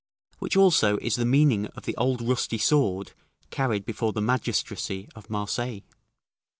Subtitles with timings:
[0.39, 3.11] Which also is the meaning of the old rusty sword
[3.51, 5.83] carried before the magistracy of Marseilles.